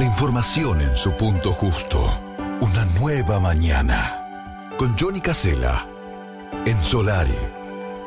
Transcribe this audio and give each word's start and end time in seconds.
La 0.00 0.06
información 0.06 0.80
en 0.80 0.96
su 0.96 1.12
punto 1.12 1.52
justo. 1.52 2.18
Una 2.62 2.86
nueva 2.98 3.38
mañana. 3.38 4.70
Con 4.78 4.96
Johnny 4.98 5.20
Casella. 5.20 5.86
En 6.64 6.78
Solari. 6.80 7.36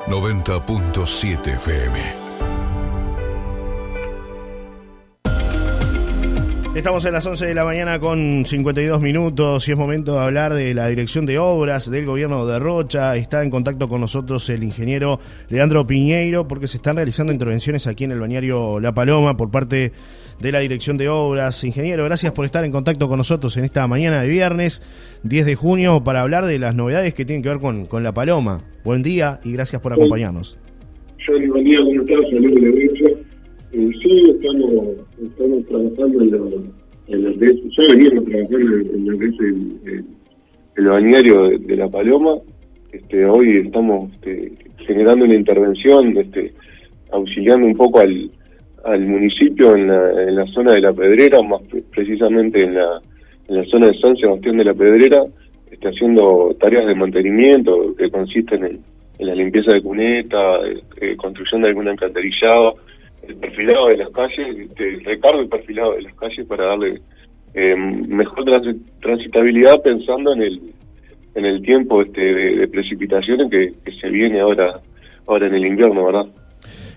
90.7 0.07 1.53
FM. 1.53 2.22
Estamos 6.75 7.05
en 7.05 7.13
las 7.13 7.23
11 7.23 7.45
de 7.45 7.53
la 7.53 7.65
mañana 7.65 7.99
con 7.99 8.45
52 8.47 8.99
minutos 8.99 9.67
y 9.67 9.71
es 9.71 9.77
momento 9.77 10.15
de 10.15 10.21
hablar 10.21 10.55
de 10.55 10.73
la 10.73 10.87
dirección 10.87 11.23
de 11.27 11.37
obras 11.37 11.89
del 11.89 12.03
gobierno 12.07 12.47
de 12.47 12.57
Rocha. 12.57 13.15
Está 13.15 13.43
en 13.43 13.51
contacto 13.51 13.87
con 13.87 14.01
nosotros 14.01 14.49
el 14.49 14.63
ingeniero 14.63 15.19
Leandro 15.49 15.85
Piñeiro 15.85 16.47
porque 16.47 16.65
se 16.65 16.77
están 16.77 16.95
realizando 16.95 17.31
intervenciones 17.31 17.85
aquí 17.85 18.05
en 18.05 18.11
el 18.11 18.19
bañario 18.19 18.79
La 18.79 18.91
Paloma 18.91 19.37
por 19.37 19.51
parte 19.51 19.91
de 20.41 20.51
la 20.51 20.59
dirección 20.59 20.97
de 20.97 21.09
obras. 21.09 21.63
Ingeniero, 21.63 22.05
gracias 22.05 22.31
por 22.31 22.43
estar 22.43 22.65
en 22.65 22.71
contacto 22.71 23.07
con 23.07 23.19
nosotros 23.19 23.55
en 23.57 23.65
esta 23.65 23.85
mañana 23.87 24.23
de 24.23 24.29
viernes 24.29 24.81
10 25.21 25.45
de 25.45 25.53
junio 25.53 26.03
para 26.03 26.21
hablar 26.21 26.47
de 26.47 26.57
las 26.57 26.73
novedades 26.73 27.13
que 27.13 27.23
tienen 27.23 27.43
que 27.43 27.49
ver 27.49 27.59
con, 27.59 27.85
con 27.85 28.01
La 28.01 28.15
Paloma. 28.15 28.63
Buen 28.83 29.03
día 29.03 29.39
y 29.43 29.53
gracias 29.53 29.79
por 29.79 29.93
acompañarnos. 29.93 30.57
buen 31.27 31.63
día, 31.65 31.77
¿cómo 31.85 32.01
estás? 32.01 32.31
Saludos, 32.31 33.12
eh, 33.89 33.99
sí, 34.01 34.31
estamos, 34.31 34.85
estamos 35.21 35.65
trabajando 35.67 36.21
en, 36.21 36.31
lo, 36.31 36.49
en 37.07 37.23
lo 37.23 37.39
que 37.39 37.45
es, 37.45 37.61
ya 37.75 37.95
veníamos 37.95 38.25
trabajando 38.25 38.77
en, 38.77 39.07
lo 39.07 39.17
que 39.17 39.25
es 39.25 39.39
el, 39.39 40.05
el, 40.75 40.87
bañario 40.87 41.49
de, 41.59 41.75
La 41.75 41.89
Paloma. 41.89 42.37
Este, 42.91 43.25
hoy 43.25 43.57
estamos 43.65 44.11
este, 44.13 44.53
generando 44.85 45.25
una 45.25 45.35
intervención, 45.35 46.17
este, 46.17 46.53
auxiliando 47.11 47.67
un 47.67 47.75
poco 47.75 47.99
al, 47.99 48.31
al 48.85 49.01
municipio 49.01 49.75
en 49.75 49.87
la, 49.87 50.23
en 50.23 50.35
la 50.35 50.45
zona 50.47 50.73
de 50.73 50.81
La 50.81 50.93
Pedrera, 50.93 51.41
más 51.41 51.61
precisamente 51.91 52.63
en 52.63 52.75
la, 52.75 53.01
en 53.47 53.57
la 53.57 53.65
zona 53.65 53.87
de 53.87 53.99
San 53.99 54.15
Sebastián 54.17 54.57
de 54.57 54.65
La 54.65 54.73
Pedrera, 54.73 55.25
está 55.71 55.89
haciendo 55.89 56.55
tareas 56.59 56.85
de 56.85 56.95
mantenimiento 56.95 57.95
que 57.97 58.09
consisten 58.09 58.63
en, 58.63 58.79
en 59.19 59.27
la 59.27 59.35
limpieza 59.35 59.73
de 59.73 59.81
cuneta, 59.81 60.57
eh, 61.01 61.15
construcción 61.15 61.61
de 61.61 61.69
algún 61.69 61.87
alcantarillado, 61.87 62.75
el 63.27 63.35
perfilado 63.37 63.87
de 63.87 63.97
las 63.97 64.09
calles, 64.09 64.69
recargo 65.03 65.43
y 65.43 65.47
perfilado 65.47 65.93
de 65.93 66.03
las 66.03 66.15
calles 66.15 66.45
para 66.47 66.65
darle 66.65 67.01
eh, 67.53 67.75
mejor 67.75 68.45
transitabilidad 69.01 69.81
pensando 69.81 70.33
en 70.33 70.41
el 70.41 70.73
en 71.35 71.45
el 71.45 71.63
tiempo 71.63 72.01
este 72.01 72.21
de, 72.21 72.67
precipitaciones 72.67 73.49
que, 73.49 73.73
que, 73.83 73.91
se 73.99 74.07
viene 74.09 74.39
ahora 74.39 74.81
ahora 75.25 75.47
en 75.47 75.55
el 75.55 75.65
invierno, 75.65 76.05
¿verdad? 76.05 76.27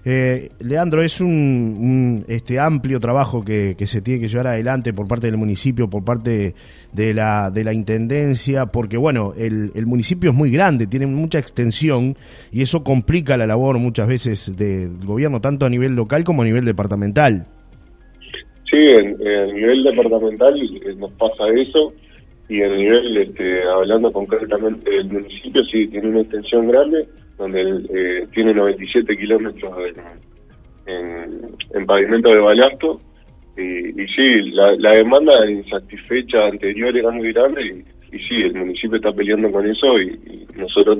Eh, 0.08 0.50
Leandro, 0.60 1.02
es 1.02 1.20
un, 1.20 2.24
este 2.28 2.60
amplio 2.60 3.00
trabajo 3.00 3.44
que, 3.44 3.74
se 3.86 4.00
tiene 4.00 4.20
que 4.20 4.28
llevar 4.28 4.46
adelante 4.46 4.92
por 4.92 5.08
parte 5.08 5.26
del 5.26 5.36
municipio, 5.36 5.90
por 5.90 6.04
parte 6.04 6.54
de 6.92 7.12
la, 7.12 7.50
de 7.50 7.64
la 7.64 7.72
intendencia, 7.72 8.66
porque 8.66 8.98
bueno, 8.98 9.32
el, 9.36 9.72
el 9.74 9.86
municipio 9.86 10.30
es 10.30 10.36
muy 10.36 10.52
grande, 10.52 10.86
tiene 10.86 11.06
mucha 11.06 11.40
extensión 11.40 12.14
y 12.52 12.62
eso 12.62 12.84
complica 12.84 13.36
la 13.36 13.48
labor 13.48 13.80
muchas 13.80 14.06
veces 14.06 14.56
del 14.56 15.04
gobierno, 15.04 15.40
tanto 15.40 15.66
a 15.66 15.70
nivel 15.70 15.96
local 15.96 16.22
como 16.22 16.42
a 16.42 16.44
nivel 16.44 16.64
departamental. 16.64 17.44
Sí, 18.70 18.76
a 18.76 19.52
nivel 19.52 19.82
departamental 19.82 20.54
eh, 20.56 20.94
nos 20.96 21.10
pasa 21.14 21.48
eso 21.48 21.92
y 22.48 22.62
a 22.62 22.68
nivel, 22.68 23.16
este, 23.16 23.64
hablando 23.64 24.12
concretamente 24.12 24.88
del 24.88 25.08
municipio, 25.08 25.64
sí, 25.64 25.88
tiene 25.88 26.10
una 26.10 26.20
extensión 26.20 26.68
grande 26.68 27.08
donde 27.38 27.84
eh, 27.90 28.26
tiene 28.32 28.54
97 28.54 29.16
kilómetros 29.16 29.72
en, 30.86 31.56
en, 31.74 31.86
pavimento 31.86 32.30
de 32.30 32.38
balasto. 32.38 33.00
Y, 33.56 34.02
y 34.02 34.06
sí, 34.08 34.50
la, 34.52 34.74
la, 34.78 34.96
demanda 34.96 35.32
insatisfecha 35.48 36.46
anterior 36.46 36.96
era 36.96 37.10
muy 37.10 37.32
grande 37.32 37.84
y, 38.12 38.18
sí, 38.18 38.42
el 38.42 38.54
municipio 38.54 38.96
está 38.96 39.12
peleando 39.12 39.50
con 39.50 39.66
eso 39.66 39.98
y, 40.00 40.46
nosotros 40.56 40.98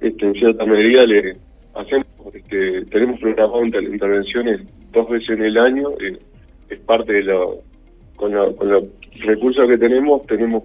este, 0.00 0.26
en 0.26 0.34
cierta 0.34 0.64
medida 0.64 1.04
le 1.06 1.36
hacemos, 1.74 2.06
este, 2.34 2.84
tenemos 2.86 3.20
programado 3.20 3.64
intervenciones 3.64 4.60
dos 4.92 5.08
veces 5.08 5.30
en 5.30 5.42
el 5.44 5.58
año, 5.58 5.90
eh, 6.00 6.18
es 6.68 6.80
parte 6.80 7.12
de 7.12 7.22
lo, 7.22 7.60
con, 8.16 8.32
con 8.54 8.68
los 8.68 8.84
recursos 9.24 9.66
que 9.66 9.78
tenemos, 9.78 10.26
tenemos 10.26 10.64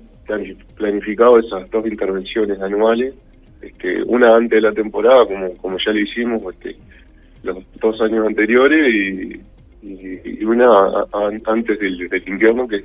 planificado 0.75 1.39
esas 1.39 1.69
dos 1.69 1.85
intervenciones 1.85 2.59
anuales 2.59 3.13
este, 3.61 4.03
una 4.03 4.35
antes 4.35 4.61
de 4.61 4.61
la 4.61 4.73
temporada, 4.73 5.25
como, 5.25 5.55
como 5.57 5.77
ya 5.83 5.91
le 5.91 6.01
hicimos 6.01 6.41
este, 6.53 6.75
los 7.43 7.57
dos 7.79 7.99
años 8.01 8.27
anteriores, 8.27 8.93
y, 8.93 10.43
una 10.43 10.65
antes 11.45 11.79
del, 11.79 12.09
invierno, 12.25 12.67
que 12.67 12.77
es 12.77 12.83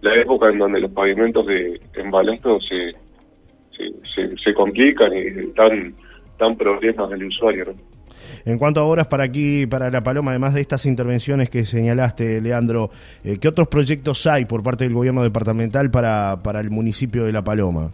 la 0.00 0.14
época 0.14 0.48
en 0.48 0.58
donde 0.58 0.80
los 0.80 0.90
pavimentos 0.92 1.46
de 1.46 1.80
en 1.94 2.10
se, 2.60 2.92
se, 4.14 4.36
se, 4.36 4.54
complican 4.54 5.12
y 5.12 5.52
dan, 5.54 5.94
dan 6.38 6.56
problemas 6.56 7.10
al 7.12 7.24
usuario. 7.24 7.74
En 8.44 8.58
cuanto 8.58 8.80
a 8.80 8.84
obras 8.84 9.06
para 9.08 9.24
aquí, 9.24 9.66
para 9.66 9.90
La 9.90 10.02
Paloma, 10.02 10.30
además 10.30 10.54
de 10.54 10.60
estas 10.60 10.86
intervenciones 10.86 11.50
que 11.50 11.64
señalaste, 11.64 12.40
Leandro, 12.40 12.90
eh, 13.24 13.38
¿qué 13.40 13.48
otros 13.48 13.68
proyectos 13.68 14.26
hay 14.26 14.44
por 14.44 14.62
parte 14.62 14.84
del 14.84 14.94
gobierno 14.94 15.22
departamental 15.22 15.90
para, 15.90 16.42
para 16.42 16.60
el 16.60 16.70
municipio 16.70 17.24
de 17.24 17.32
La 17.32 17.42
Paloma? 17.42 17.90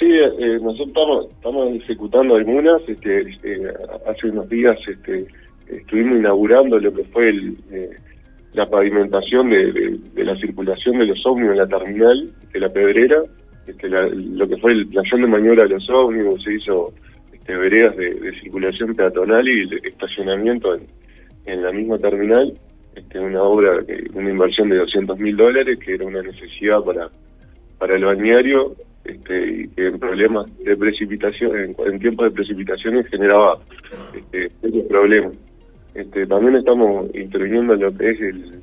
Sí, 0.00 0.06
eh, 0.10 0.58
nosotros 0.62 0.88
estamos, 0.88 1.30
estamos 1.30 1.74
ejecutando 1.74 2.34
algunas. 2.34 2.80
Este, 2.88 3.20
este, 3.20 3.68
hace 4.06 4.30
unos 4.30 4.48
días 4.48 4.78
este, 4.88 5.26
estuvimos 5.68 6.20
inaugurando 6.20 6.78
lo 6.78 6.90
que 6.90 7.04
fue 7.04 7.28
el, 7.28 7.54
eh, 7.70 7.90
la 8.54 8.64
pavimentación 8.64 9.50
de, 9.50 10.24
la 10.24 10.34
circulación 10.36 11.00
de 11.00 11.04
los 11.04 11.26
ómnibus 11.26 11.52
en 11.52 11.58
la 11.58 11.68
terminal 11.68 12.30
de 12.50 12.60
la 12.60 12.70
Pedrera. 12.70 13.24
Este, 13.66 13.90
lo 13.90 14.48
que 14.48 14.56
fue 14.56 14.72
el 14.72 14.86
playón 14.86 15.20
de 15.20 15.26
maniobra 15.26 15.64
de 15.64 15.74
los 15.74 15.90
ómnibus, 15.90 16.42
se 16.44 16.54
hizo 16.54 16.94
este, 17.34 17.54
veredas 17.54 17.94
de, 17.98 18.32
circulación 18.40 18.94
peatonal 18.94 19.46
y 19.46 19.68
de 19.68 19.86
estacionamiento 19.86 20.76
en, 20.76 20.86
en 21.44 21.62
la 21.62 21.72
misma 21.72 21.98
terminal. 21.98 22.54
Este, 22.96 23.20
una 23.20 23.42
obra, 23.42 23.84
una 24.14 24.30
inversión 24.30 24.70
de 24.70 24.78
200 24.78 25.18
mil 25.18 25.36
dólares, 25.36 25.78
que 25.78 25.92
era 25.92 26.06
una 26.06 26.22
necesidad 26.22 26.80
para, 26.82 27.10
para 27.78 27.96
el 27.96 28.04
balneario 28.06 28.74
este, 29.10 29.50
y 29.50 29.68
que 29.68 29.88
en 29.88 29.98
problemas 29.98 30.46
de 30.58 30.76
precipitación, 30.76 31.74
en, 31.78 31.98
tiempos 31.98 32.26
de 32.26 32.30
precipitaciones 32.30 33.06
generaba 33.08 33.58
este, 34.14 34.50
problemas. 34.88 35.32
Este, 35.94 36.26
también 36.26 36.56
estamos 36.56 37.14
interviniendo 37.14 37.74
en 37.74 37.80
lo 37.80 37.96
que 37.96 38.10
es 38.10 38.20
el, 38.20 38.62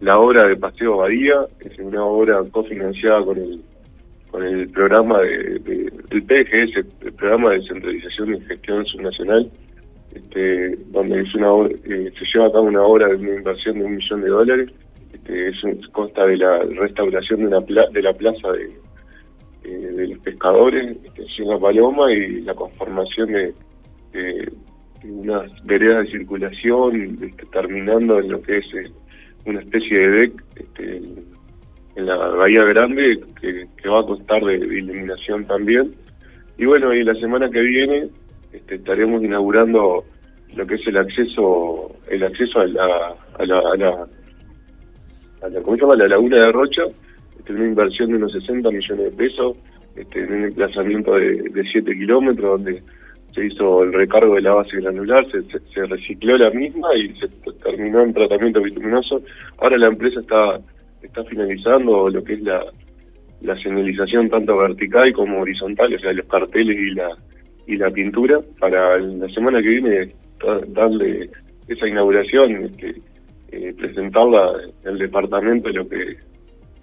la 0.00 0.18
obra 0.18 0.44
de 0.44 0.56
Paseo 0.56 0.98
Bahía, 0.98 1.46
que 1.58 1.68
es 1.68 1.78
una 1.78 2.04
obra 2.04 2.42
cofinanciada 2.50 3.24
con 3.24 3.38
el 3.38 3.60
con 4.30 4.42
el 4.44 4.68
programa 4.68 5.20
de, 5.20 5.58
del 6.10 6.22
PGS, 6.22 6.84
el 7.00 7.12
programa 7.14 7.50
de 7.50 7.60
descentralización 7.60 8.34
y 8.34 8.40
gestión 8.42 8.84
subnacional, 8.84 9.50
este, 10.14 10.76
donde 10.90 11.22
es 11.22 11.34
una 11.34 11.66
eh, 11.84 12.12
se 12.18 12.24
lleva 12.32 12.48
a 12.48 12.52
cabo 12.52 12.64
una 12.64 12.82
obra 12.82 13.08
de 13.08 13.16
una 13.16 13.36
inversión 13.36 13.78
de 13.78 13.86
un 13.86 13.96
millón 13.96 14.20
de 14.20 14.28
dólares, 14.28 14.70
este, 15.14 15.48
es 15.48 15.56
consta 15.92 16.26
de 16.26 16.36
la 16.36 16.58
restauración 16.58 17.40
de 17.40 17.46
una 17.46 17.60
de 17.60 18.02
la 18.02 18.12
plaza 18.12 18.52
de, 18.52 18.70
eh, 19.68 19.92
de 19.92 20.08
los 20.08 20.18
pescadores 20.20 20.96
en 21.38 21.48
la 21.48 21.58
Paloma 21.58 22.10
y 22.12 22.40
la 22.40 22.54
conformación 22.54 23.28
de, 23.32 24.52
unas 25.04 25.50
veredas 25.64 26.06
de 26.06 26.12
circulación, 26.12 27.18
este, 27.22 27.46
terminando 27.52 28.18
en 28.18 28.30
lo 28.30 28.42
que 28.42 28.58
es 28.58 28.64
eh, 28.74 28.90
una 29.44 29.60
especie 29.60 29.98
de 29.98 30.08
deck 30.08 30.44
este, 30.56 30.96
en 31.96 32.06
la 32.06 32.16
Bahía 32.16 32.64
Grande 32.64 33.20
que, 33.40 33.88
va 33.88 34.00
a 34.00 34.06
costar 34.06 34.42
de, 34.42 34.54
iluminación 34.56 35.44
también. 35.46 35.94
Y 36.56 36.64
bueno, 36.64 36.94
y 36.94 37.04
la 37.04 37.14
semana 37.14 37.50
que 37.50 37.60
viene 37.60 38.08
este, 38.52 38.76
estaremos 38.76 39.22
inaugurando 39.22 40.04
lo 40.54 40.66
que 40.66 40.76
es 40.76 40.86
el 40.86 40.96
acceso 40.96 41.94
el 42.10 42.24
acceso 42.24 42.60
a 42.60 42.66
la, 42.66 43.14
a 43.38 43.44
la, 43.44 43.58
a 43.58 43.76
la, 43.76 44.06
a 45.42 45.48
la 45.48 45.62
¿cómo 45.62 45.76
se 45.76 45.82
llama? 45.82 45.96
la 45.96 46.08
laguna 46.08 46.36
de 46.36 46.52
Rocha 46.52 46.82
una 47.56 47.66
inversión 47.66 48.10
de 48.10 48.16
unos 48.16 48.32
60 48.32 48.70
millones 48.70 49.04
de 49.04 49.10
pesos 49.10 49.56
este, 49.96 50.24
en 50.24 50.32
un 50.32 50.44
emplazamiento 50.44 51.14
de, 51.14 51.42
de 51.42 51.62
7 51.70 51.92
kilómetros 51.92 52.62
donde 52.62 52.82
se 53.34 53.46
hizo 53.46 53.82
el 53.82 53.92
recargo 53.92 54.34
de 54.34 54.42
la 54.42 54.54
base 54.54 54.80
granular, 54.80 55.24
se, 55.30 55.42
se, 55.42 55.86
recicló 55.86 56.36
la 56.38 56.50
misma 56.50 56.88
y 56.96 57.14
se 57.18 57.28
terminó 57.62 58.02
en 58.02 58.14
tratamiento 58.14 58.62
bituminoso. 58.62 59.22
Ahora 59.58 59.76
la 59.78 59.88
empresa 59.88 60.20
está 60.20 60.60
está 61.02 61.24
finalizando 61.24 62.08
lo 62.08 62.24
que 62.24 62.34
es 62.34 62.42
la, 62.42 62.64
señalización 63.62 64.28
tanto 64.28 64.56
vertical 64.56 65.12
como 65.12 65.40
horizontal, 65.40 65.94
o 65.94 65.98
sea, 65.98 66.12
los 66.12 66.26
carteles 66.26 66.76
y 66.76 66.94
la 66.94 67.16
y 67.66 67.76
la 67.76 67.90
pintura 67.90 68.40
para 68.58 68.98
la 68.98 69.28
semana 69.28 69.60
que 69.60 69.68
viene 69.68 70.12
darle 70.68 71.28
esa 71.68 71.86
inauguración, 71.86 72.64
este, 72.64 72.94
eh, 73.52 73.74
presentarla 73.76 74.52
en 74.84 74.92
el 74.92 74.98
departamento 74.98 75.68
lo 75.68 75.86
que 75.86 76.16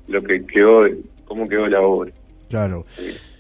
lo 0.08 0.24
que 0.24 0.46
quedó, 0.46 0.84
cómo 1.26 1.48
quedó 1.48 1.68
la 1.68 1.82
obra. 1.82 2.12
Claro. 2.50 2.86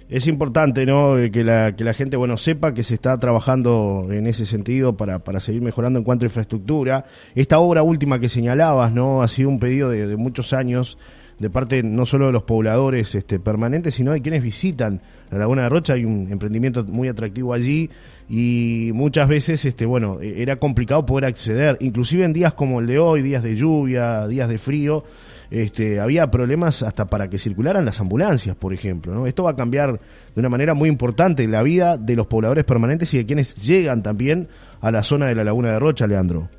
Es 0.07 0.27
importante, 0.27 0.85
¿no? 0.85 1.17
Eh, 1.17 1.31
que 1.31 1.44
la, 1.44 1.75
que 1.75 1.83
la 1.83 1.94
gente, 1.94 2.15
bueno, 2.15 2.38
sepa 2.38 2.75
que 2.75 2.83
se 2.83 2.94
está 2.94 3.19
trabajando 3.19 4.07
en 4.12 4.27
ese 4.27 4.45
sentido 4.45 4.95
para, 4.95 5.19
para 5.19 5.39
seguir 5.39 5.63
mejorando 5.63 5.97
en 5.97 6.06
cuanto 6.06 6.25
a 6.25 6.27
infraestructura. 6.27 7.06
Esta 7.33 7.57
obra 7.57 7.81
última 7.81 8.19
que 8.19 8.29
señalabas, 8.29 8.91
¿no? 8.94 9.23
Ha 9.23 9.27
sido 9.27 9.50
un 9.50 9.59
pedido 9.59 9.89
de, 9.89 10.15
muchos 10.15 10.53
años 10.53 11.00
de 11.39 11.50
parte 11.50 11.81
no 11.81 12.06
solo 12.06 12.27
de 12.27 12.33
los 12.33 12.44
pobladores 12.44 13.15
este, 13.15 13.39
permanentes, 13.39 13.95
sino 13.95 14.12
de 14.12 14.21
quienes 14.21 14.44
visitan 14.44 15.01
la 15.31 15.39
Laguna 15.39 15.63
de 15.63 15.69
Rocha. 15.69 15.94
Hay 15.94 16.06
un 16.06 16.31
emprendimiento 16.31 16.83
muy 16.83 17.07
atractivo 17.07 17.53
allí 17.53 17.89
y 18.29 18.91
muchas 18.94 19.27
veces, 19.27 19.65
este, 19.65 19.88
bueno, 19.88 20.19
e, 20.21 20.44
era 20.44 20.57
complicado 20.57 21.03
poder 21.07 21.25
acceder, 21.25 21.77
inclusive 21.79 22.25
en 22.25 22.33
días 22.33 22.53
como 22.53 22.79
el 22.79 22.85
de 22.85 23.00
hoy, 23.00 23.23
días 23.23 23.41
de 23.41 23.56
lluvia, 23.56 24.27
días 24.27 24.50
de 24.50 24.59
frío 24.59 25.03
este, 25.51 26.00
había 26.00 26.30
problemas 26.31 26.83
hasta 26.83 27.06
para 27.06 27.30
que 27.30 27.38
circularan 27.38 27.86
las 27.86 28.00
ambulancias, 28.00 28.56
por 28.56 28.74
ejemplo. 28.74 29.13
¿no? 29.13 29.27
Esto 29.27 29.44
va 29.44 29.51
a 29.51 29.56
cambiar 29.56 29.94
de 29.94 30.39
una 30.39 30.50
manera 30.50 30.74
muy 30.74 30.89
importante 30.89 31.47
la 31.47 31.63
vida 31.63 31.97
de 31.97 32.15
los 32.15 32.27
pobladores 32.27 32.63
permanentes 32.63 33.13
y 33.13 33.18
de 33.18 33.25
quienes 33.25 33.56
llegan 33.56 34.03
también 34.03 34.47
a 34.81 34.92
la 34.92 35.03
zona 35.03 35.27
de 35.27 35.36
la 35.36 35.44
Laguna 35.44 35.74
de 35.74 35.80
Rocha, 35.80 36.07
Leandro. 36.07 36.50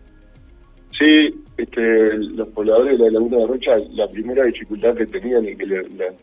Sí, 0.99 1.45
este, 1.59 2.17
los 2.19 2.49
pobladores 2.49 2.99
de 2.99 3.05
la 3.05 3.11
Laguna 3.13 3.39
de 3.39 3.47
Rocha, 3.47 3.71
la 3.93 4.09
primera 4.09 4.45
dificultad 4.45 4.95
que 4.95 5.07
tenían 5.07 5.45
y 5.45 5.57
que 5.57 5.67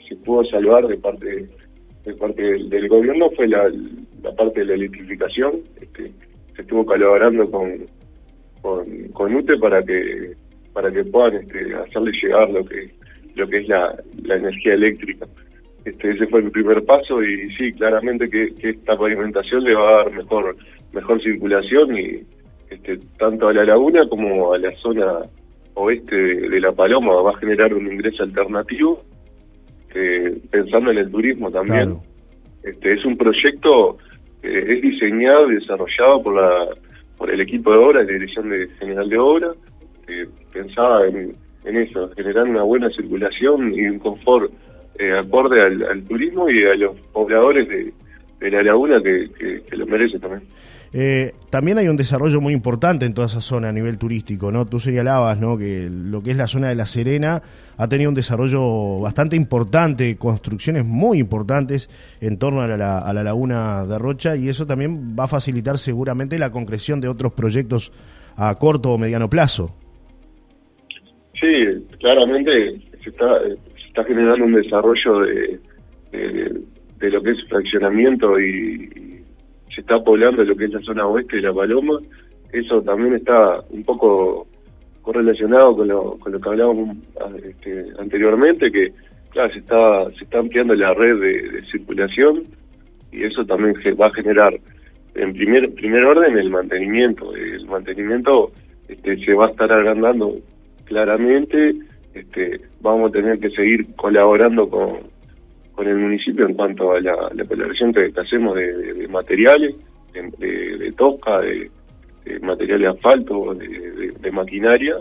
se 0.08 0.16
pudo 0.18 0.44
salvar 0.46 0.88
de 0.88 0.98
parte 0.98 1.50
de 2.06 2.14
parte 2.16 2.42
del, 2.42 2.90
gobierno 2.90 3.30
fue 3.32 3.48
la, 3.48 3.72
parte 4.36 4.60
de 4.60 4.66
la 4.66 4.74
electrificación. 4.74 5.62
Este, 5.80 6.12
se 6.56 6.62
estuvo 6.62 6.86
colaborando 6.86 7.50
con, 7.50 7.86
con, 8.62 8.86
con 9.14 9.36
UTE 9.36 9.58
para 9.58 9.82
que 9.84 10.34
para 10.74 10.92
que 10.92 11.04
puedan 11.06 11.36
este, 11.36 11.76
hacerle 11.76 12.12
llegar 12.22 12.50
lo 12.50 12.66
que 12.66 12.92
lo 13.36 13.48
que 13.48 13.58
es 13.58 13.68
la, 13.68 13.96
la 14.24 14.36
energía 14.36 14.74
eléctrica. 14.76 15.26
Este, 15.86 16.12
ese 16.12 16.28
fue 16.28 16.42
el 16.42 16.52
primer 16.52 16.84
paso 16.86 17.24
y 17.24 17.50
sí, 17.56 17.74
claramente 17.74 18.30
que, 18.30 18.54
esta 18.62 18.96
pavimentación 18.96 19.64
le 19.64 19.76
va 19.76 19.90
a 19.90 20.04
dar 20.04 20.12
mejor 20.12 20.56
mejor 20.94 21.22
circulación 21.22 21.98
y 21.98 22.22
este, 22.70 23.00
tanto 23.18 23.48
a 23.48 23.54
la 23.54 23.66
laguna 23.66 24.08
como 24.08 24.54
a 24.54 24.58
la 24.60 24.72
zona 24.78 25.20
oeste 25.74 26.16
de, 26.16 26.60
La 26.60 26.72
Paloma 26.72 27.22
va 27.22 27.32
a 27.32 27.38
generar 27.38 27.74
un 27.74 27.92
ingreso 27.92 28.24
alternativo 28.24 29.04
eh, 29.96 30.38
pensando 30.52 30.92
en 30.92 31.00
el 31.00 31.12
turismo 31.12 31.52
también. 31.52 31.98
Este, 32.64 32.94
es 32.94 33.04
un 33.04 33.18
proyecto 33.18 33.98
que 34.42 34.74
es 34.74 34.82
diseñado 34.82 35.52
y 35.52 35.56
desarrollado 35.56 36.24
por 36.24 36.36
la 36.36 36.68
por 37.18 37.30
el 37.30 37.42
equipo 37.42 37.72
de 37.72 37.78
obras, 37.78 38.06
la 38.06 38.14
Dirección 38.14 38.50
de 38.50 38.68
General 38.80 39.08
de 39.08 39.18
Obras, 40.04 40.30
pensaba 40.52 41.08
en, 41.08 41.36
eso, 41.66 42.10
generar 42.16 42.44
una 42.44 42.64
buena 42.64 42.90
circulación 42.90 43.74
y 43.74 43.88
un 43.88 44.00
confort 44.00 44.52
eh, 45.00 45.18
acorde 45.18 45.62
al, 45.62 46.04
turismo 46.04 46.50
y 46.50 46.64
a 46.64 46.76
los 46.76 47.00
pobladores 47.12 47.68
de, 47.68 47.94
la 48.52 48.62
laguna 48.62 49.02
que, 49.02 49.64
lo 49.72 49.88
merecen 49.88 50.20
también. 50.20 50.44
Eh, 50.96 51.32
también 51.50 51.80
hay 51.80 51.88
un 51.88 51.96
desarrollo 51.96 52.40
muy 52.40 52.54
importante 52.54 53.06
en 53.06 53.14
toda 53.16 53.26
esa 53.26 53.42
zona 53.42 53.70
a 53.70 53.72
nivel 53.72 53.98
turístico, 53.98 54.52
¿no? 54.52 54.66
Tú 54.66 54.78
señalabas, 54.78 55.40
¿no? 55.40 55.58
Que 55.58 55.90
lo 55.90 56.22
que 56.22 56.32
es 56.32 56.38
la 56.38 56.46
zona 56.46 56.70
de 56.70 56.76
La 56.76 56.86
Serena 56.86 57.42
ha 57.78 57.88
tenido 57.88 58.10
un 58.10 58.16
desarrollo 58.16 59.00
bastante 59.00 59.36
importante, 59.36 60.18
construcciones 60.18 60.86
muy 60.86 61.18
importantes 61.18 61.90
en 62.22 62.38
torno 62.38 62.62
a 62.62 62.68
la, 62.68 63.00
a 63.00 63.14
la 63.14 63.24
laguna 63.24 63.86
de 63.86 63.98
Rocha 63.98 64.36
y 64.36 64.50
eso 64.50 64.68
también 64.68 65.16
va 65.18 65.24
a 65.24 65.28
facilitar 65.28 65.80
seguramente 65.80 66.38
la 66.38 66.52
concreción 66.52 67.02
de 67.02 67.08
otros 67.08 67.34
proyectos 67.34 67.92
a 68.36 68.54
corto 68.56 68.92
o 68.92 68.98
mediano 68.98 69.30
plazo. 69.30 69.74
Sí, 71.44 71.86
claramente 72.00 72.80
se 73.04 73.10
está, 73.10 74.04
generando 74.08 74.46
un 74.46 74.54
desarrollo 74.54 75.20
de, 75.20 75.60
de, 77.00 77.12
lo 77.12 77.22
que 77.22 77.32
es 77.32 77.48
fraccionamiento 77.50 78.40
y, 78.40 79.20
se 79.76 79.82
está 79.82 80.00
poblando 80.00 80.42
lo 80.46 80.56
que 80.56 80.66
es 80.66 80.72
la 80.72 80.80
zona 80.82 81.06
oeste 81.06 81.38
de 81.38 81.42
La 81.42 81.54
Paloma. 81.54 82.00
Eso 82.54 82.82
también 82.84 83.16
está 83.16 83.60
un 83.72 83.84
poco 83.84 84.48
correlacionado 85.02 85.76
con 85.76 85.90
lo, 85.90 86.18
con 86.18 86.32
lo 86.32 86.40
que 86.40 86.50
hablábamos 86.50 86.96
este, 87.44 87.88
anteriormente, 88.00 88.72
que 88.72 88.94
claro, 89.32 89.52
se 89.52 89.60
está, 89.60 90.12
se 90.12 90.24
está 90.24 90.40
ampliando 90.40 90.76
la 90.76 90.94
red 90.94 91.20
de, 91.20 91.62
circulación 91.72 92.44
y 93.12 93.24
eso 93.24 93.44
también 93.46 93.76
va 94.00 94.08
a 94.08 94.14
generar 94.14 94.58
en 95.16 95.34
primer 95.34 95.74
primer 95.74 96.06
orden 96.06 96.38
el 96.38 96.50
mantenimiento. 96.50 97.36
El 97.36 97.66
mantenimiento 97.66 98.52
este, 98.88 99.18
se 99.26 99.34
va 99.34 99.48
a 99.48 99.50
estar 99.50 99.74
agrandando 99.74 100.38
claramente 100.86 101.76
este, 102.14 102.62
vamos 102.82 103.10
a 103.10 103.14
tener 103.14 103.40
que 103.40 103.50
seguir 103.50 103.96
colaborando 103.96 104.70
con, 104.70 105.00
con 105.74 105.88
el 105.88 105.98
municipio 105.98 106.48
en 106.48 106.54
cuanto 106.54 106.92
a 106.92 107.02
la, 107.02 107.30
la 107.34 107.46
colaboración 107.46 107.94
que, 107.94 108.12
hacemos 108.16 108.56
de, 108.56 109.08
materiales, 109.10 109.76
de, 110.14 110.78
de, 110.78 110.92
tosca, 110.94 111.40
de, 111.42 111.70
material 112.42 112.80
de 112.80 112.88
asfalto, 112.88 113.56
de, 113.56 114.32
maquinaria, 114.32 114.96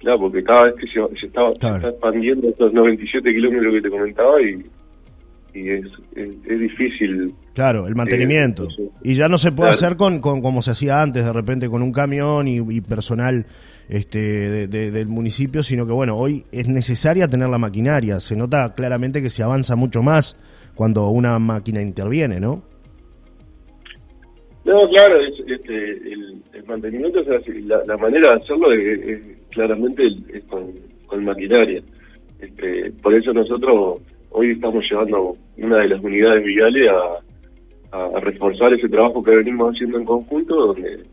claro, 0.00 0.20
porque 0.20 0.42
cada 0.42 0.64
vez 0.64 0.74
que 0.76 0.86
se, 0.88 1.26
está, 1.26 1.50
expandiendo 1.88 2.48
estos 2.48 2.72
97 2.72 3.32
kilómetros 3.32 3.74
que 3.74 3.82
te 3.82 3.90
comentaba 3.90 4.42
y, 4.42 4.64
y 5.54 5.70
es, 5.70 5.86
es, 6.16 6.60
difícil. 6.60 7.34
Claro, 7.54 7.86
el 7.86 7.94
mantenimiento. 7.94 8.68
Eh, 8.78 8.88
y 9.02 9.14
ya 9.14 9.28
no 9.28 9.38
se 9.38 9.52
puede 9.52 9.70
hacer 9.70 9.96
con, 9.96 10.20
con 10.20 10.40
como 10.40 10.62
se 10.62 10.70
hacía 10.70 11.02
antes, 11.02 11.24
de 11.24 11.32
repente 11.32 11.68
con 11.68 11.82
un 11.82 11.92
camión 11.92 12.48
y 12.48 12.80
personal 12.80 13.46
este, 13.88 14.66
del 14.68 15.08
municipio, 15.08 15.62
sino 15.62 15.86
que 15.86 15.92
bueno, 15.92 16.16
hoy 16.16 16.44
es 16.50 16.68
necesaria 16.68 17.28
tener 17.28 17.48
la 17.48 17.58
maquinaria. 17.58 18.20
Se 18.20 18.36
nota 18.36 18.74
claramente 18.74 19.20
que 19.20 19.30
se 19.30 19.42
avanza 19.42 19.76
mucho 19.76 20.02
más 20.02 20.36
cuando 20.74 21.08
una 21.10 21.38
máquina 21.38 21.82
interviene, 21.82 22.40
¿no? 22.40 22.62
No, 24.64 24.88
claro, 24.88 25.20
este, 25.46 26.12
el, 26.12 26.64
mantenimiento, 26.66 27.20
la, 27.86 27.96
manera 27.98 28.32
de 28.32 28.42
hacerlo 28.42 28.72
es, 28.72 29.20
claramente 29.50 30.02
es 30.32 30.44
con, 30.44 31.24
maquinaria. 31.24 31.82
Este, 32.40 32.92
por 33.02 33.14
eso 33.14 33.34
nosotros 33.34 34.00
hoy 34.30 34.52
estamos 34.52 34.84
llevando 34.90 35.36
una 35.58 35.78
de 35.78 35.88
las 35.88 36.02
unidades 36.02 36.44
viales 36.44 36.90
a, 36.90 37.18
reforzar 38.20 38.72
ese 38.72 38.88
trabajo 38.88 39.22
que 39.22 39.36
venimos 39.36 39.74
haciendo 39.74 39.98
en 39.98 40.06
conjunto, 40.06 40.54
donde 40.68 41.04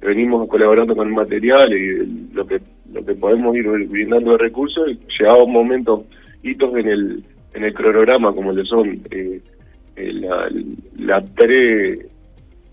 venimos 0.00 0.48
colaborando 0.48 0.96
con 0.96 1.06
el 1.06 1.14
material 1.14 1.72
y 1.72 2.32
lo 2.34 2.44
que 2.44 2.60
lo 2.92 3.04
que 3.04 3.14
podemos 3.14 3.54
ir 3.54 3.68
brindando 3.86 4.32
de 4.32 4.38
recursos, 4.38 4.84
llegado 5.16 5.44
un 5.44 5.52
momento, 5.52 6.04
hitos 6.42 6.74
en 6.76 6.88
el 6.88 7.24
en 7.54 7.62
el 7.62 7.72
cronograma 7.72 8.34
como 8.34 8.50
le 8.50 8.64
son 8.64 9.00
eh, 9.12 9.40
eh, 9.94 10.12
la, 10.12 10.50
la 10.96 11.20
pre 11.20 12.00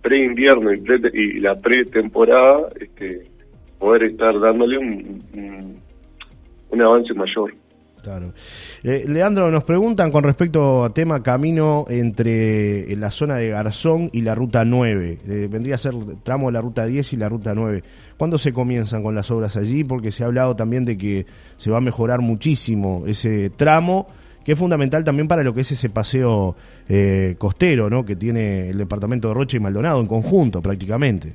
pre 0.02 0.26
invierno 0.26 0.74
y, 0.74 0.82
y 1.14 1.40
la 1.40 1.54
pre 1.54 1.86
temporada, 1.86 2.68
este, 2.80 3.28
poder 3.78 4.06
estar 4.06 4.40
dándole 4.40 4.80
un, 4.80 5.82
un 6.72 6.82
avance 6.82 7.14
mayor. 7.14 7.54
Claro. 8.02 8.34
Eh, 8.84 9.06
Leandro, 9.08 9.52
nos 9.52 9.64
preguntan 9.64 10.12
con 10.12 10.24
respecto 10.24 10.84
a 10.84 10.94
tema 10.94 11.22
camino 11.22 11.86
entre 11.90 12.96
la 12.96 13.12
zona 13.12 13.36
de 13.36 13.50
Garzón 13.50 14.10
y 14.12 14.22
la 14.22 14.34
ruta 14.34 14.66
9. 14.66 15.20
Eh, 15.28 15.48
vendría 15.50 15.76
a 15.76 15.78
ser 15.78 15.94
tramo 16.24 16.48
de 16.48 16.54
la 16.54 16.62
ruta 16.62 16.86
10 16.86 17.14
y 17.14 17.18
la 17.18 17.30
ruta 17.30 17.54
9. 17.54 17.84
¿Cuándo 18.18 18.38
se 18.38 18.54
comienzan 18.54 19.04
con 19.04 19.16
las 19.16 19.30
obras 19.32 19.56
allí? 19.58 19.84
Porque 19.84 20.12
se 20.12 20.24
ha 20.24 20.28
hablado 20.28 20.56
también 20.56 20.86
de 20.86 20.98
que 20.98 21.26
se 21.58 21.72
va 21.72 21.78
a 21.78 21.82
mejorar 21.82 22.22
muchísimo 22.22 23.04
ese 23.06 23.50
tramo, 23.52 24.08
que 24.44 24.54
es 24.54 24.60
fundamental 24.60 25.04
también 25.04 25.28
para 25.28 25.44
lo 25.44 25.54
que 25.54 25.62
es 25.62 25.72
ese 25.72 25.90
paseo 25.90 26.56
eh, 26.90 27.36
costero 27.38 27.90
¿no? 27.90 28.04
que 28.04 28.16
tiene 28.16 28.70
el 28.70 28.78
departamento 28.78 29.28
de 29.28 29.34
Rocha 29.36 29.58
y 29.58 29.60
Maldonado 29.60 30.02
en 30.02 30.08
conjunto 30.08 30.62
prácticamente. 30.62 31.34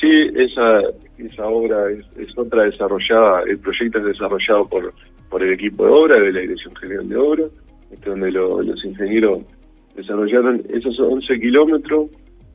Sí, 0.00 0.10
esa, 0.34 0.80
esa 1.18 1.46
obra 1.46 1.90
es, 1.90 2.36
otra 2.36 2.64
desarrollada, 2.64 3.42
el 3.46 3.58
proyecto 3.58 3.98
es 3.98 4.04
desarrollado 4.04 4.68
por, 4.68 4.92
por 5.32 5.42
el 5.42 5.54
equipo 5.54 5.86
de 5.86 5.90
obra 5.90 6.20
de 6.20 6.30
la 6.30 6.40
Dirección 6.40 6.76
General 6.76 7.08
de 7.08 7.16
Obra, 7.16 7.44
este, 7.90 8.10
donde 8.10 8.30
los 8.30 8.84
ingenieros 8.84 9.40
desarrollaron 9.96 10.62
esos 10.68 11.00
11 11.00 11.40
kilómetros. 11.40 12.10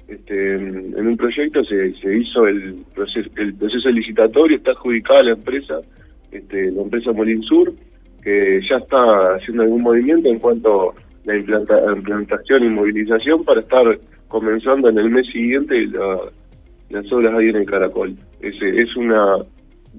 Este, 0.07 0.53
en 0.53 1.07
un 1.07 1.17
proyecto 1.17 1.65
se, 1.65 1.93
se 1.95 2.17
hizo 2.17 2.47
el 2.47 2.77
proceso, 2.93 3.29
el 3.35 3.55
proceso 3.55 3.89
licitatorio, 3.89 4.57
está 4.57 4.71
adjudicada 4.71 5.23
la 5.23 5.31
empresa, 5.31 5.79
este, 6.31 6.71
la 6.71 6.83
empresa 6.83 7.11
Molinsur, 7.11 7.73
que 8.23 8.61
ya 8.69 8.77
está 8.77 9.35
haciendo 9.35 9.63
algún 9.63 9.81
movimiento 9.81 10.29
en 10.29 10.37
cuanto 10.37 10.91
a 10.91 10.93
la 11.25 11.35
implantación 11.35 12.63
y 12.63 12.69
movilización 12.69 13.43
para 13.43 13.61
estar 13.61 13.99
comenzando 14.27 14.87
en 14.89 14.99
el 14.99 15.09
mes 15.09 15.25
siguiente 15.27 15.87
la 15.87 16.19
las 16.89 17.11
obras 17.11 17.33
ahí 17.35 17.49
en 17.49 17.57
el 17.57 17.65
Caracol. 17.65 18.15
Es, 18.39 18.55
es 18.61 18.95
una, 18.95 19.37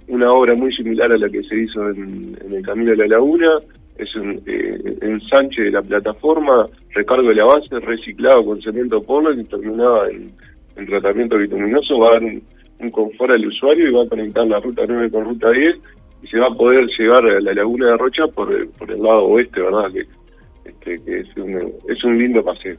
una 0.09 0.33
obra 0.33 0.55
muy 0.55 0.75
similar 0.75 1.12
a 1.12 1.19
la 1.19 1.29
que 1.29 1.43
se 1.43 1.57
hizo 1.57 1.88
en, 1.91 2.37
el 2.50 2.62
Camino 2.62 2.91
de 2.91 2.97
la 2.97 3.07
Laguna, 3.07 3.59
es 3.97 4.15
un 4.17 4.41
eh, 4.47 4.99
ensanche 5.03 5.62
de 5.62 5.71
la 5.71 5.83
plataforma, 5.83 6.69
recargo 6.95 7.29
de 7.29 7.35
la 7.35 7.45
base, 7.45 7.79
reciclado 7.81 8.45
con 8.45 8.61
cemento 8.62 9.03
polen 9.03 9.41
y 9.41 9.45
terminado 9.45 10.07
en, 10.07 10.33
tratamiento 10.87 11.37
bituminoso, 11.37 11.99
va 11.99 12.07
a 12.07 12.21
dar 12.21 12.23
un, 12.23 12.91
confort 12.93 13.35
al 13.35 13.45
usuario 13.45 13.88
y 13.88 13.93
va 13.93 14.05
a 14.05 14.09
conectar 14.09 14.47
la 14.47 14.61
ruta 14.61 14.83
9 14.87 15.11
con 15.11 15.25
ruta 15.25 15.50
10 15.50 15.77
y 16.23 16.27
se 16.29 16.38
va 16.38 16.47
a 16.47 16.55
poder 16.55 16.87
llegar 16.97 17.27
a 17.27 17.41
la 17.41 17.53
laguna 17.53 17.87
de 17.88 17.97
Rocha 17.97 18.29
por, 18.29 18.49
por 18.79 18.91
el 18.91 19.03
lado 19.03 19.25
oeste, 19.25 19.61
¿verdad? 19.61 19.91
Que 19.93 20.07
este, 20.69 21.03
que 21.05 21.21
es 21.21 21.37
un, 21.37 21.73
es 21.88 22.05
un 22.05 22.19
lindo 22.19 22.45
paseo. 22.45 22.77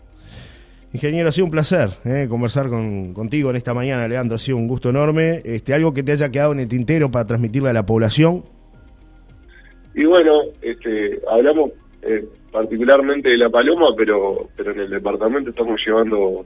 Ingeniero, 0.92 1.30
ha 1.30 1.32
sido 1.32 1.46
un 1.46 1.52
placer 1.52 1.90
eh, 2.04 2.26
conversar 2.28 2.68
con, 2.68 3.14
contigo 3.14 3.52
en 3.52 3.58
esta 3.58 3.76
mañana, 3.76 4.08
Leandro. 4.08 4.36
Ha 4.36 4.40
sido 4.40 4.58
un 4.58 4.68
gusto 4.68 4.90
enorme. 4.90 5.42
Este, 5.46 5.74
¿Algo 5.74 5.94
que 5.94 6.02
te 6.02 6.14
haya 6.14 6.32
quedado 6.32 6.54
en 6.54 6.62
el 6.62 6.68
tintero 6.68 7.12
para 7.12 7.26
transmitirle 7.26 7.70
a 7.70 7.74
la 7.74 7.86
población? 7.86 8.44
Y 9.94 10.06
bueno, 10.06 10.42
este, 10.62 11.20
hablamos 11.30 11.72
eh, 12.02 12.26
particularmente 12.52 13.30
de 13.30 13.38
La 13.38 13.50
Paloma, 13.50 13.88
pero, 13.96 14.50
pero 14.56 14.72
en 14.72 14.80
el 14.80 14.90
departamento 14.90 15.52
estamos 15.52 15.80
llevando 15.86 16.46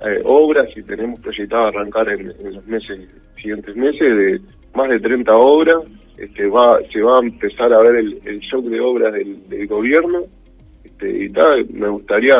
eh, 0.00 0.20
obras 0.24 0.68
y 0.76 0.82
tenemos 0.82 1.20
proyectado 1.20 1.66
arrancar 1.66 2.08
en, 2.08 2.26
los 2.26 2.66
meses 2.66 3.08
siguientes 3.36 3.76
meses 3.76 4.00
de 4.00 4.40
más 4.74 4.88
de 4.88 4.98
30 4.98 5.32
obras. 5.32 5.84
Este, 6.18 6.48
va, 6.48 6.80
se 6.92 7.02
va 7.02 7.18
a 7.18 7.22
empezar 7.22 7.72
a 7.72 7.82
ver 7.82 7.96
el, 7.96 8.20
el 8.24 8.40
shock 8.40 8.64
de 8.64 8.80
obras 8.80 9.12
del, 9.12 9.66
gobierno. 9.68 10.22
Este, 10.82 11.24
y 11.24 11.30
tal, 11.30 11.66
me 11.70 11.88
gustaría 11.88 12.34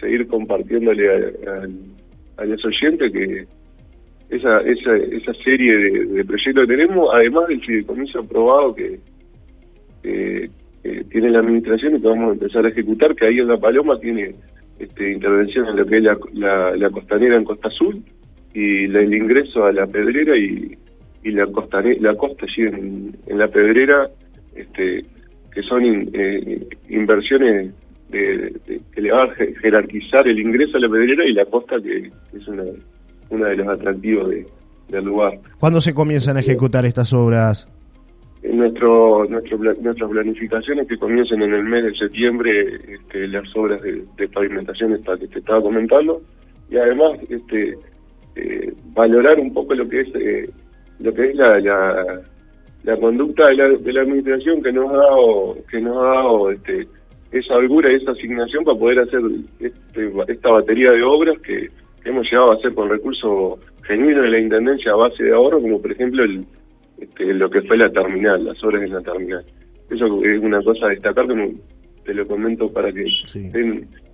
seguir 0.00 0.26
compartiéndole 0.26 1.08
a, 1.08 2.42
a, 2.42 2.44
los 2.44 2.64
oyentes 2.64 3.12
que 3.12 3.46
esa, 4.30 4.60
esa, 4.60 4.96
esa 4.96 5.34
serie 5.44 5.76
de, 5.76 6.24
proyectos 6.24 6.66
que 6.66 6.76
tenemos, 6.76 7.08
además 7.12 7.48
del 7.48 7.60
fideicomiso 7.60 8.20
aprobado 8.20 8.74
que, 8.74 8.98
tiene 11.10 11.30
la 11.30 11.38
administración 11.38 11.96
y 11.96 12.00
que 12.00 12.08
vamos 12.08 12.28
a 12.28 12.32
empezar 12.32 12.66
a 12.66 12.68
ejecutar, 12.68 13.14
que 13.14 13.26
ahí 13.26 13.38
en 13.38 13.48
La 13.48 13.56
Paloma 13.56 13.98
tiene 14.00 14.34
este, 14.78 15.12
intervención 15.12 15.66
en 15.68 15.76
lo 15.76 15.86
que 15.86 15.96
es 15.96 16.02
la, 16.02 16.76
la, 16.76 16.90
costanera 16.90 17.36
en 17.36 17.44
Costa 17.44 17.68
Azul 17.68 18.02
y 18.52 18.84
el 18.84 19.14
ingreso 19.14 19.64
a 19.64 19.72
la 19.72 19.86
pedrera 19.86 20.36
y, 20.36 20.76
y 21.22 21.30
la, 21.30 21.46
la 21.46 22.14
costa 22.16 22.44
allí 22.46 22.62
en, 22.62 23.16
en 23.26 23.38
la 23.38 23.48
pedrera, 23.48 24.10
este, 24.54 25.04
que 25.54 25.62
son 25.62 26.10
eh, 26.12 26.66
inversiones 26.90 27.72
que 28.10 29.00
le 29.00 29.10
va 29.10 29.24
a 29.24 29.34
jerarquizar 29.34 30.26
el 30.28 30.38
ingreso 30.38 30.76
a 30.76 30.80
la 30.80 30.88
pedrera 30.88 31.24
y 31.26 31.32
la 31.32 31.44
costa, 31.46 31.76
que 31.80 32.10
es 32.32 32.48
una, 32.48 32.64
una 33.30 33.48
de 33.48 33.56
los 33.56 33.68
atractivos 33.68 34.32
del 34.88 35.04
lugar. 35.04 35.38
¿Cuándo 35.58 35.80
se 35.80 35.94
comienzan 35.94 36.36
a 36.36 36.40
ejecutar 36.40 36.84
estas 36.84 37.12
obras? 37.12 37.68
En 38.42 38.58
nuestro, 38.58 39.24
nuestro, 39.24 39.56
nuestras 39.58 40.10
planificaciones 40.10 40.86
que 40.86 40.98
comiencen 40.98 41.42
en 41.42 41.54
el 41.54 41.64
mes 41.64 41.84
de 41.84 41.94
septiembre 41.94 42.78
este, 42.88 43.26
las 43.28 43.44
obras 43.56 43.80
de, 43.82 44.28
pavimentación 44.28 44.92
esta 44.92 45.16
que 45.16 45.28
te 45.28 45.38
estaba 45.38 45.62
comentando 45.62 46.20
y 46.70 46.76
además 46.76 47.18
este 47.30 47.78
eh, 48.36 48.72
valorar 48.92 49.38
un 49.40 49.52
poco 49.54 49.74
lo 49.74 49.88
que 49.88 50.00
es 50.02 50.08
eh, 50.14 50.50
lo 50.98 51.14
que 51.14 51.30
es 51.30 51.36
la, 51.36 51.58
la, 51.58 52.20
la 52.82 52.96
conducta 52.98 53.46
de 53.48 53.54
la, 53.54 53.68
de 53.68 53.92
la 53.92 54.02
administración 54.02 54.62
que 54.62 54.72
nos 54.72 54.90
ha 54.90 54.96
dado 54.96 55.56
que 55.70 55.80
nos 55.80 55.96
ha 55.96 56.06
dado 56.06 56.50
este 56.50 56.86
esa 57.34 57.54
holgura 57.54 57.92
y 57.92 57.96
esa 57.96 58.12
asignación 58.12 58.64
para 58.64 58.78
poder 58.78 59.00
hacer 59.00 59.20
este, 59.58 60.12
esta 60.28 60.50
batería 60.50 60.92
de 60.92 61.02
obras 61.02 61.38
que 61.40 61.68
hemos 62.04 62.24
llegado 62.30 62.52
a 62.52 62.54
hacer 62.56 62.72
con 62.74 62.88
recursos 62.88 63.58
genuinos 63.82 64.22
de 64.22 64.30
la 64.30 64.38
Intendencia 64.38 64.92
a 64.92 64.96
base 64.96 65.24
de 65.24 65.34
ahorro, 65.34 65.60
como 65.60 65.82
por 65.82 65.92
ejemplo 65.92 66.22
el, 66.24 66.44
este, 66.98 67.34
lo 67.34 67.50
que 67.50 67.62
fue 67.62 67.76
la 67.76 67.90
terminal, 67.90 68.44
las 68.44 68.62
obras 68.62 68.82
en 68.82 68.92
la 68.92 69.02
terminal. 69.02 69.44
Eso 69.90 70.24
es 70.24 70.40
una 70.40 70.62
cosa 70.62 70.86
a 70.86 70.90
destacar, 70.90 71.26
que 71.26 71.54
te 72.04 72.14
lo 72.14 72.26
comento 72.26 72.72
para 72.72 72.92
que 72.92 73.04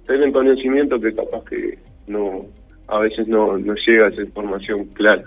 tengan 0.07 0.33
conocimiento 0.33 0.99
que 1.01 1.15
capaz 1.15 1.45
que 1.45 1.79
no 2.07 2.47
a 2.89 2.99
veces 3.01 3.29
no, 3.29 3.57
no 3.59 3.75
llega 3.87 4.09
esa 4.09 4.23
información 4.23 4.87
clara. 4.95 5.25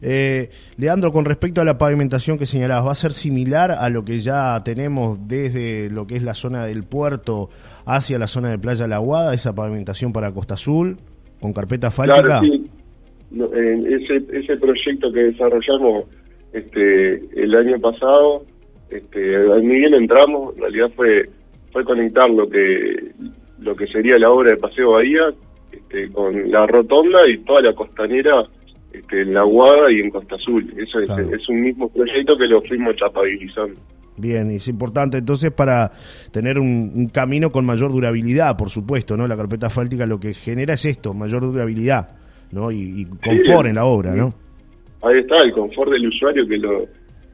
Eh, 0.00 0.50
Leandro, 0.76 1.12
con 1.12 1.24
respecto 1.24 1.60
a 1.60 1.64
la 1.64 1.78
pavimentación 1.78 2.38
que 2.38 2.46
señalabas, 2.46 2.86
¿va 2.86 2.92
a 2.92 2.96
ser 2.96 3.12
similar 3.12 3.72
a 3.72 3.88
lo 3.88 4.04
que 4.04 4.18
ya 4.18 4.62
tenemos 4.64 5.18
desde 5.28 5.90
lo 5.90 6.06
que 6.06 6.16
es 6.16 6.22
la 6.22 6.34
zona 6.34 6.64
del 6.64 6.84
puerto 6.84 7.50
hacia 7.84 8.18
la 8.18 8.26
zona 8.26 8.50
de 8.50 8.58
Playa 8.58 8.86
La 8.86 8.96
Aguada, 8.96 9.34
esa 9.34 9.54
pavimentación 9.54 10.12
para 10.12 10.32
Costa 10.32 10.54
Azul, 10.54 10.96
con 11.40 11.52
carpeta 11.52 11.88
asfáltica? 11.88 12.40
Claro, 12.40 13.52
ese, 13.54 14.22
ese 14.32 14.56
proyecto 14.58 15.10
que 15.12 15.20
desarrollamos 15.20 16.04
este, 16.52 17.42
el 17.42 17.54
año 17.54 17.80
pasado, 17.80 18.44
este, 18.90 19.38
ni 19.62 19.76
bien 19.76 19.94
entramos, 19.94 20.54
en 20.54 20.62
realidad 20.62 20.90
fue 20.94 21.28
fue 21.72 21.84
conectar 21.84 22.30
lo 22.30 22.48
que 22.48 23.12
lo 23.60 23.74
que 23.74 23.86
sería 23.86 24.18
la 24.18 24.30
obra 24.30 24.50
de 24.50 24.56
Paseo 24.58 24.92
Bahía 24.92 25.32
este, 25.72 26.10
con 26.10 26.50
la 26.50 26.66
rotonda 26.66 27.20
y 27.28 27.38
toda 27.38 27.62
la 27.62 27.74
costanera 27.74 28.44
este, 28.92 29.22
en 29.22 29.34
La 29.34 29.42
Guada 29.42 29.90
y 29.90 30.00
en 30.00 30.10
Costa 30.10 30.36
Azul. 30.36 30.72
Eso 30.76 31.00
es, 31.00 31.48
un 31.48 31.62
mismo 31.62 31.88
proyecto 31.88 32.36
que 32.36 32.46
lo 32.46 32.60
fuimos 32.62 32.94
chapabilizando. 32.96 33.80
Bien, 34.16 34.50
y 34.50 34.56
es 34.56 34.68
importante 34.68 35.18
entonces 35.18 35.50
para 35.50 35.90
tener 36.30 36.58
un, 36.58 37.08
camino 37.08 37.50
con 37.50 37.64
mayor 37.64 37.90
durabilidad, 37.92 38.56
por 38.56 38.68
supuesto, 38.68 39.16
¿no? 39.16 39.26
La 39.26 39.36
carpeta 39.36 39.68
asfáltica 39.68 40.04
lo 40.06 40.20
que 40.20 40.34
genera 40.34 40.74
es 40.74 40.84
esto, 40.84 41.14
mayor 41.14 41.42
durabilidad, 41.42 42.10
¿no? 42.52 42.70
Y, 42.70 43.06
confort 43.06 43.68
en 43.68 43.76
la 43.76 43.86
obra, 43.86 44.14
¿no? 44.14 44.34
Ahí 45.02 45.18
está, 45.18 45.42
el 45.42 45.52
confort 45.52 45.90
del 45.90 46.06
usuario 46.06 46.46
que, 46.46 46.58
lo, 46.58 46.84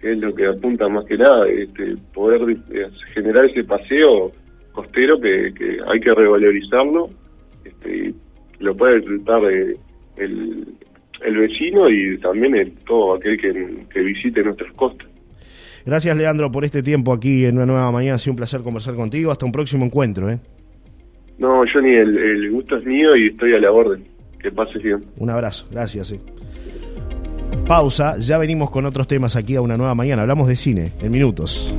que 0.01 0.13
es 0.13 0.19
lo 0.19 0.33
que 0.35 0.47
apunta 0.47 0.89
más 0.89 1.05
que 1.05 1.19
nada, 1.19 1.49
este, 1.49 1.97
poder 2.15 2.41
eh, 2.71 2.87
generar 3.13 3.45
ese 3.47 3.65
paseo 3.65 4.33
costero 4.73 5.21
que, 5.21 5.53
que 5.55 5.79
hay 5.87 6.01
que 6.01 6.15
revalorizarlo, 6.15 7.11
este, 7.65 8.15
lo 8.61 8.77
puede 8.77 9.01
disfrutar 9.01 9.45
eh, 9.53 9.77
el, 10.17 10.65
el 11.25 11.37
vecino 11.37 11.89
y 11.91 12.19
también 12.19 12.55
el, 12.55 12.73
todo 12.87 13.15
aquel 13.15 13.39
que, 13.41 14.01
visite 14.01 14.43
nuestras 14.43 14.73
costas. 14.75 15.09
Gracias, 15.85 16.17
Leandro, 16.17 16.51
por 16.51 16.65
este 16.65 16.83
tiempo 16.83 17.13
aquí 17.13 17.47
en 17.47 17.57
una 17.57 17.67
nueva 17.67 17.91
mañana. 17.91 18.17
Ha 18.17 18.19
sido 18.19 18.33
un 18.33 18.37
placer 18.37 18.61
conversar 18.63 18.95
contigo. 18.95 19.31
Hasta 19.31 19.47
un 19.47 19.53
próximo 19.53 19.85
encuentro. 19.85 20.31
¿eh? 20.31 20.39
No, 21.39 21.63
Johnny, 21.73 21.95
el, 21.95 22.19
el 22.19 22.51
gusto 22.51 22.77
es 22.77 22.85
mío 22.85 23.17
y 23.17 23.29
estoy 23.29 23.55
a 23.55 23.59
la 23.59 23.73
orden. 23.73 24.05
Que 24.41 24.51
pases 24.51 24.83
bien. 24.83 25.05
Un 25.17 25.31
abrazo. 25.31 25.67
Gracias. 25.71 26.15
Pausa. 27.67 28.17
Ya 28.19 28.39
venimos 28.39 28.71
con 28.71 28.87
otros 28.87 29.09
temas 29.09 29.37
aquí 29.37 29.57
a 29.57 29.61
una 29.61 29.77
nueva 29.77 29.95
mañana. 29.95 30.23
Hablamos 30.23 30.49
de 30.49 30.57
cine 30.57 30.93
en 31.01 31.11
minutos. 31.11 31.75